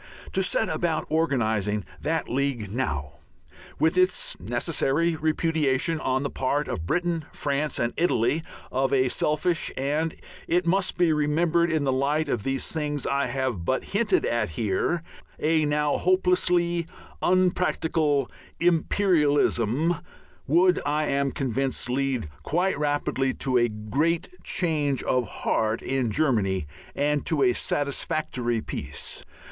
To 0.33 0.41
set 0.41 0.67
about 0.67 1.05
organizing 1.11 1.85
that 2.01 2.27
League 2.27 2.71
now, 2.71 3.19
with 3.77 3.99
its 3.99 4.35
necessary 4.39 5.15
repudiation 5.15 5.99
on 5.99 6.23
the 6.23 6.31
part 6.31 6.67
of 6.67 6.87
Britain, 6.87 7.25
France, 7.31 7.77
and 7.77 7.93
Italy, 7.97 8.41
of 8.71 8.91
a 8.91 9.09
selfish 9.09 9.71
and, 9.77 10.15
it 10.47 10.65
must 10.65 10.97
be 10.97 11.13
remembered 11.13 11.69
in 11.69 11.83
the 11.83 11.91
light 11.91 12.29
of 12.29 12.41
these 12.41 12.71
things 12.71 13.05
I 13.05 13.27
have 13.27 13.63
but 13.63 13.83
hinted 13.83 14.25
at 14.25 14.49
here, 14.49 15.03
a 15.37 15.65
now 15.65 15.97
hopelessly 15.97 16.87
unpracticable 17.21 18.27
imperialism, 18.59 19.97
would, 20.47 20.81
I 20.83 21.03
am 21.09 21.31
convinced, 21.31 21.91
lead 21.91 22.27
quite 22.41 22.75
rapidly 22.79 23.35
to 23.35 23.59
a 23.59 23.69
great 23.69 24.29
change 24.43 25.03
of 25.03 25.27
heart 25.27 25.83
in 25.83 26.09
Germany 26.09 26.65
and 26.95 27.23
to 27.27 27.43
a 27.43 27.53
satisfactory 27.53 28.61
peace. 28.61 29.23